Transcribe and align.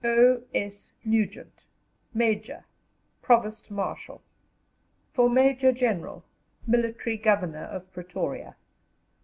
O.S. 0.03 0.93
NUGENT, 1.05 1.65
Major, 2.11 2.65
Provost 3.21 3.69
Marshal 3.69 4.23
(For 5.13 5.29
Major 5.29 5.71
General, 5.71 6.23
Military 6.65 7.17
Governor 7.17 7.65
of 7.65 7.93
Pretoria). 7.93 8.55